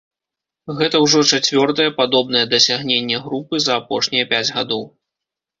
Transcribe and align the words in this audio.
Гэта 0.79 1.01
ўжо 1.03 1.19
чацвёртае 1.31 1.85
падобнае 1.99 2.43
дасягненне 2.55 3.21
групы 3.27 3.63
за 3.67 3.79
апошнія 3.83 4.29
пяць 4.33 4.45
гадоў. 4.61 4.83